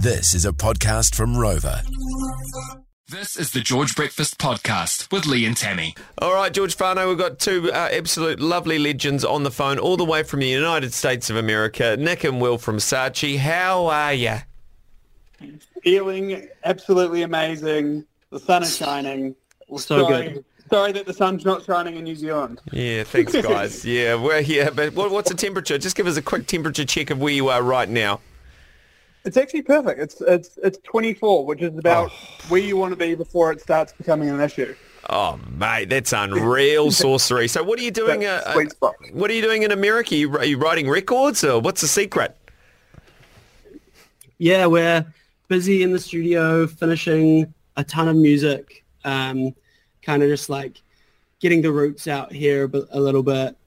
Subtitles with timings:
[0.00, 1.82] This is a podcast from Rover.
[3.08, 5.96] This is the George Breakfast Podcast with Lee and Tammy.
[6.18, 9.96] All right, George Whānau, we've got two uh, absolute lovely legends on the phone all
[9.96, 11.96] the way from the United States of America.
[11.98, 13.38] Nick and Will from Sachi.
[13.38, 14.36] How are you?
[15.82, 18.04] Feeling absolutely amazing.
[18.30, 19.34] The sun is shining.
[19.68, 20.44] So sorry, good.
[20.70, 22.60] Sorry that the sun's not shining in New Zealand.
[22.70, 23.84] Yeah, thanks, guys.
[23.84, 24.70] yeah, we're here.
[24.70, 25.76] But what, what's the temperature?
[25.76, 28.20] Just give us a quick temperature check of where you are right now.
[29.28, 30.00] It's actually perfect.
[30.00, 32.10] It's it's it's 24, which is about
[32.48, 34.74] where you want to be before it starts becoming an issue.
[35.10, 37.46] Oh, mate, that's unreal sorcery.
[37.46, 38.20] So what are you doing?
[38.20, 38.94] That's Uh, sweet spot.
[39.12, 40.16] what are you doing in America?
[40.16, 42.34] You, are you writing records or what's the secret?
[44.38, 45.04] Yeah, we're
[45.48, 49.54] busy in the studio finishing a ton of music, um,
[50.00, 50.80] kind of just like
[51.38, 53.58] getting the roots out here a, a little bit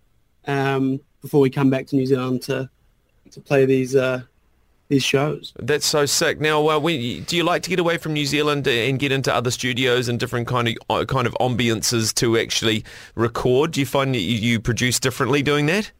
[0.47, 2.67] um, before we come back to New Zealand to
[3.29, 4.23] to play these uh,
[4.91, 5.53] these shows.
[5.57, 6.39] That's so sick.
[6.39, 9.33] Now, uh, when, do you like to get away from New Zealand and get into
[9.33, 12.83] other studios and different kind of uh, kind of ambiances to actually
[13.15, 13.71] record?
[13.71, 15.91] Do you find that you, you produce differently doing that?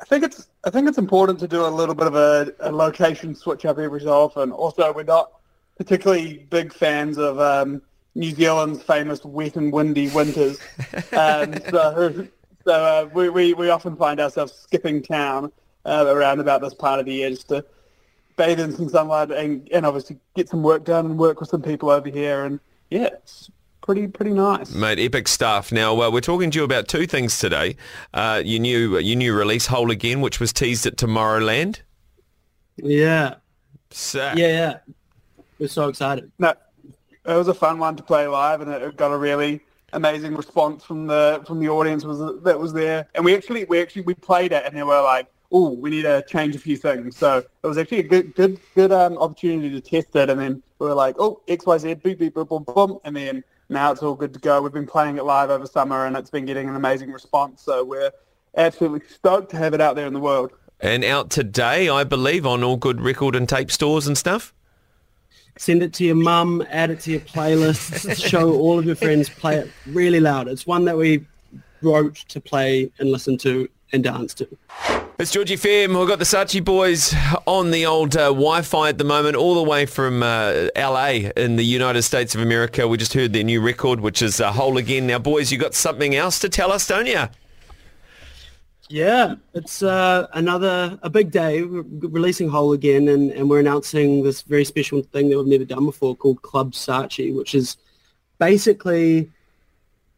[0.00, 2.70] I think it's I think it's important to do a little bit of a, a
[2.70, 4.52] location switch up every so often.
[4.52, 5.30] Also, we're not
[5.76, 7.80] particularly big fans of um,
[8.16, 10.58] New Zealand's famous wet and windy winters,
[11.12, 12.26] um, so
[12.64, 15.52] so uh, we, we we often find ourselves skipping town
[15.88, 17.64] uh, around about this part of the year just to
[18.36, 21.62] bathe in some sunlight and, and obviously get some work done and work with some
[21.62, 22.44] people over here.
[22.44, 23.50] And yeah, it's
[23.82, 24.74] pretty pretty nice.
[24.74, 25.72] Mate, epic stuff.
[25.72, 27.76] Now, uh, we're talking to you about two things today.
[28.14, 31.80] Uh, your new your new release, Whole Again, which was teased at Tomorrowland.
[32.76, 33.36] Yeah,
[33.90, 34.36] Sick.
[34.36, 34.78] yeah, yeah.
[35.58, 36.30] We're so excited.
[36.38, 36.50] No,
[37.24, 39.60] it was a fun one to play live, and it got a really
[39.94, 43.08] amazing response from the from the audience was that was there.
[43.14, 46.02] And we actually we actually we played it, and they were like, "Oh, we need
[46.02, 49.70] to change a few things." So it was actually a good good good um, opportunity
[49.70, 50.30] to test it.
[50.30, 53.16] And then we were like, "Oh, X Y Z, beep beep boom boom boom," and
[53.16, 54.62] then now it's all good to go.
[54.62, 57.62] We've been playing it live over summer, and it's been getting an amazing response.
[57.62, 58.10] So we're
[58.56, 60.52] absolutely stoked to have it out there in the world.
[60.80, 64.54] And out today, I believe, on all good record and tape stores and stuff.
[65.56, 69.28] Send it to your mum, add it to your playlist, show all of your friends,
[69.28, 70.46] play it really loud.
[70.46, 71.26] It's one that we
[71.82, 74.48] wrote to play and listen to and dance to.
[75.18, 75.98] It's Georgie FM.
[75.98, 77.14] We've got the Sachi boys
[77.46, 81.56] on the old uh, Wi-Fi at the moment, all the way from uh, LA in
[81.56, 82.86] the United States of America.
[82.86, 85.06] We just heard their new record, which is uh, Whole Again.
[85.06, 87.24] Now, boys, you got something else to tell us, don't you?
[88.90, 91.62] Yeah, it's uh, another a big day.
[91.62, 95.64] We're releasing Whole again, and, and we're announcing this very special thing that we've never
[95.64, 97.76] done before called Club Sachi, which is
[98.38, 99.30] basically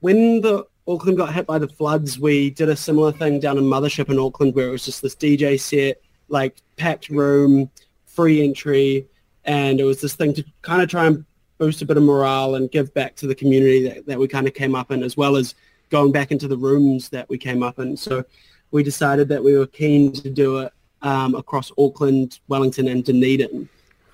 [0.00, 3.64] when the Auckland got hit by the floods, we did a similar thing down in
[3.64, 7.70] Mothership in Auckland, where it was just this DJ set, like packed room,
[8.06, 9.06] free entry,
[9.44, 11.24] and it was this thing to kind of try and
[11.58, 14.48] boost a bit of morale and give back to the community that, that we kind
[14.48, 15.54] of came up in, as well as
[15.90, 17.96] going back into the rooms that we came up in.
[17.96, 18.24] So
[18.70, 23.68] we decided that we were keen to do it um, across Auckland, Wellington, and Dunedin,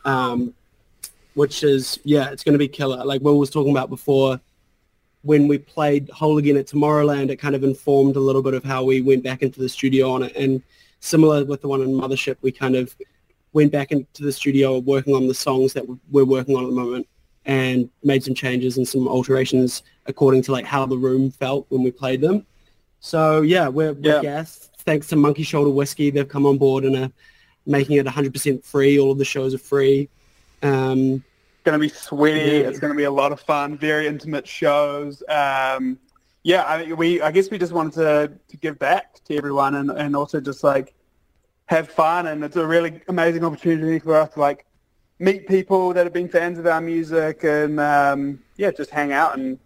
[0.05, 0.55] um,
[1.34, 3.05] which is yeah, it's going to be killer.
[3.05, 4.41] Like Will was talking about before,
[5.26, 8.62] when we played Whole Again at Tomorrowland, it kind of informed a little bit of
[8.64, 10.34] how we went back into the studio on it.
[10.37, 10.62] And
[11.00, 12.94] similar with the one in Mothership, we kind of
[13.53, 16.75] went back into the studio working on the songs that we're working on at the
[16.75, 17.06] moment
[17.44, 21.82] and made some changes and some alterations according to like how the room felt when
[21.82, 22.47] we played them.
[23.00, 24.22] So yeah, we're, we're Yeah.
[24.22, 24.70] gassed.
[24.78, 27.10] Thanks to Monkey Shoulder Whiskey, they've come on board and are
[27.66, 28.98] making it 100% free.
[29.00, 30.08] All of the shows are free.
[30.62, 31.25] Um,
[31.66, 32.38] going to be sweaty.
[32.38, 32.69] Yeah.
[32.69, 33.77] It's going to be a lot of fun.
[33.77, 35.22] Very intimate shows.
[35.28, 35.99] Um,
[36.44, 39.91] yeah, I, we I guess we just wanted to, to give back to everyone and,
[39.91, 40.94] and also just like
[41.66, 42.28] have fun.
[42.28, 44.65] And it's a really amazing opportunity for us to like
[45.19, 49.37] meet people that have been fans of our music and um, yeah, just hang out
[49.37, 49.59] and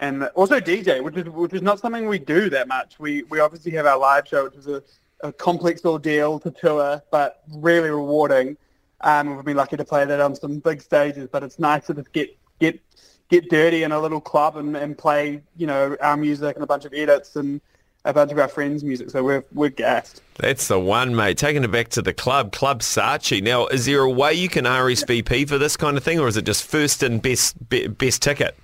[0.00, 3.00] and also DJ, which is which is not something we do that much.
[3.00, 4.82] We we obviously have our live show, which is a,
[5.22, 8.58] a complex ordeal to tour, but really rewarding.
[9.00, 11.94] Um, we've been lucky to play that on some big stages, but it's nice to
[11.94, 12.80] just get get
[13.28, 16.66] get dirty in a little club and, and play, you know, our music and a
[16.66, 17.60] bunch of edits and
[18.04, 19.10] a bunch of our friends' music.
[19.10, 20.22] So we're we're gassed.
[20.38, 21.38] That's the one, mate.
[21.38, 23.42] Taking it back to the club, Club Sachi.
[23.42, 26.36] Now, is there a way you can RSVP for this kind of thing, or is
[26.36, 28.56] it just first and best be, best ticket?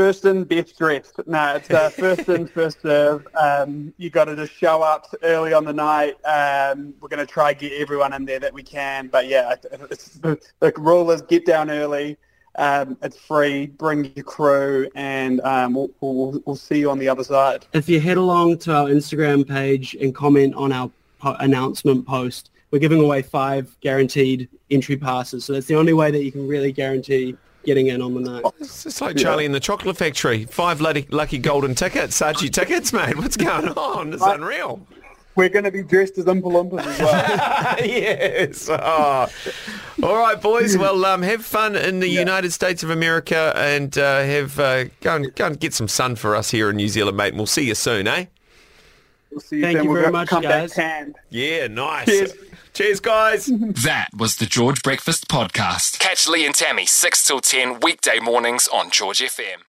[0.00, 1.20] First in, best dressed.
[1.26, 3.28] No, it's uh, first in, first serve.
[3.38, 6.14] Um, you got to just show up early on the night.
[6.24, 9.08] Um, we're going to try get everyone in there that we can.
[9.08, 12.16] But yeah, the, the rule is get down early.
[12.56, 13.66] Um, it's free.
[13.66, 17.66] Bring your crew, and um, we'll, we'll, we'll see you on the other side.
[17.74, 22.52] if you head along to our Instagram page and comment on our po- announcement post,
[22.70, 25.44] we're giving away five guaranteed entry passes.
[25.44, 28.44] So that's the only way that you can really guarantee getting in on the night.
[28.60, 30.44] It's just like Charlie in the Chocolate Factory.
[30.44, 33.16] Five lucky, lucky golden tickets, Sachi tickets, mate.
[33.16, 34.12] What's going on?
[34.12, 34.86] It's unreal.
[35.36, 37.76] We're going to be dressed as Oompa Loompas as well.
[37.86, 38.68] yes.
[38.68, 39.28] Oh.
[40.02, 40.76] All right, boys.
[40.80, 45.16] Well, um, have fun in the United States of America and uh, have uh, go
[45.16, 47.28] and go and get some sun for us here in New Zealand, mate.
[47.28, 48.26] And we'll see you soon, eh?
[49.30, 49.84] We'll see you Thank soon.
[49.84, 50.76] you We're very much, guys.
[51.30, 52.06] Yeah, nice.
[52.06, 52.32] Cheers.
[52.80, 53.46] Cheers, guys.
[53.84, 55.98] That was the George Breakfast Podcast.
[55.98, 59.64] Catch Lee and Tammy 6 till 10 weekday mornings on George FM.